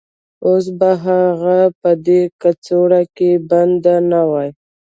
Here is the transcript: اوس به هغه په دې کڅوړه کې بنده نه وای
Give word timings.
اوس 0.47 0.65
به 0.79 0.91
هغه 1.05 1.59
په 1.79 1.91
دې 2.05 2.21
کڅوړه 2.41 3.01
کې 3.17 3.31
بنده 3.49 3.95
نه 4.11 4.21
وای 4.29 4.49